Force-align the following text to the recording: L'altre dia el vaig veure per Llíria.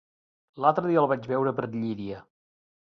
L'altre 0.65 0.87
dia 0.93 1.03
el 1.03 1.09
vaig 1.13 1.29
veure 1.35 1.55
per 1.61 1.69
Llíria. 1.77 2.27